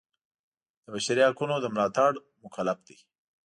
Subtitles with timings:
[0.83, 2.11] د بشري حقونو د ملاتړ
[2.43, 2.97] مکلف دی.